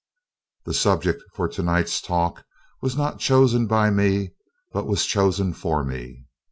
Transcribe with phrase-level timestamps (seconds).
[0.65, 2.43] The subject for tonight's talk
[2.81, 4.31] was not chosen by me
[4.71, 6.25] but was chosen for me.